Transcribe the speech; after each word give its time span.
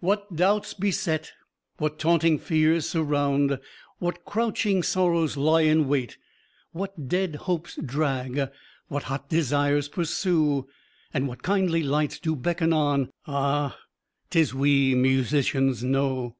What 0.00 0.36
doubts 0.36 0.74
beset, 0.74 1.32
what 1.78 1.98
taunting 1.98 2.38
fears 2.38 2.86
surround, 2.86 3.58
what 4.00 4.22
crouching 4.26 4.82
sorrows 4.82 5.34
lie 5.38 5.62
in 5.62 5.88
wait, 5.88 6.18
what 6.72 7.08
dead 7.08 7.36
hopes 7.36 7.78
drag, 7.82 8.50
what 8.88 9.04
hot 9.04 9.30
desires 9.30 9.88
pursue, 9.88 10.68
and 11.14 11.26
what 11.26 11.42
kindly 11.42 11.82
lights 11.82 12.18
do 12.18 12.36
beckon 12.36 12.74
on 12.74 13.08
ah! 13.26 13.78
"'tis 14.28 14.52
we 14.54 14.94
musicians 14.94 15.82
know." 15.82 16.36